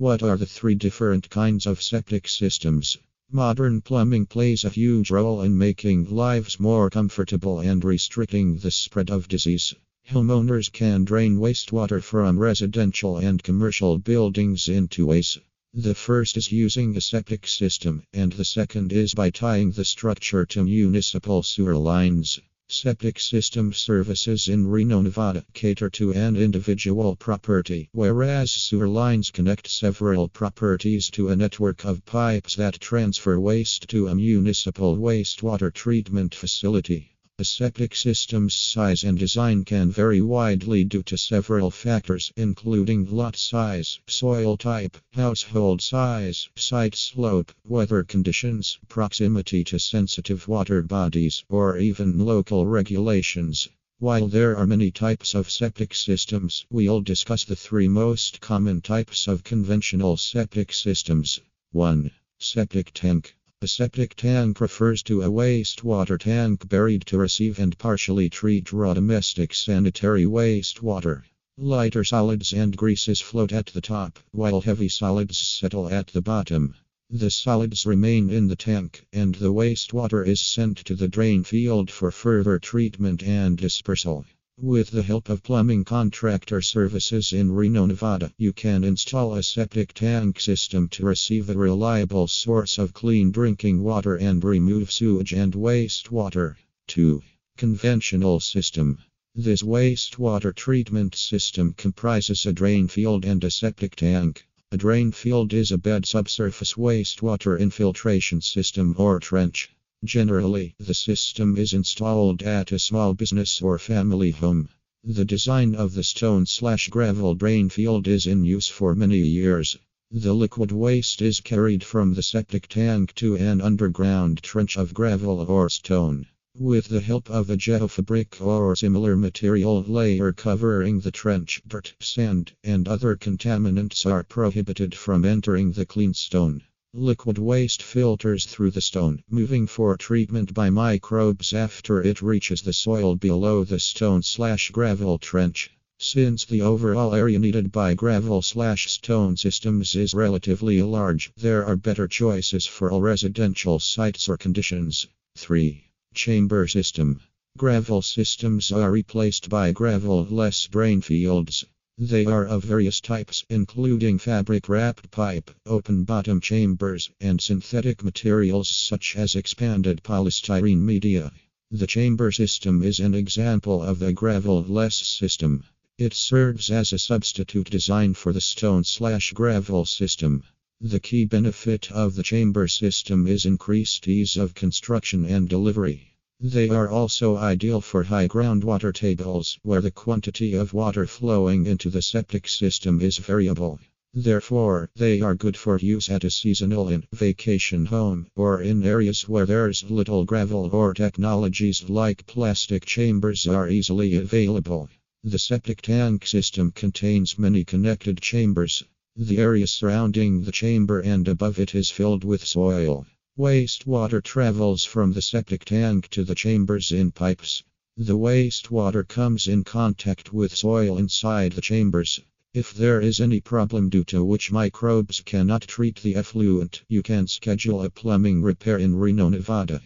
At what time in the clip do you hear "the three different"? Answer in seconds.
0.38-1.28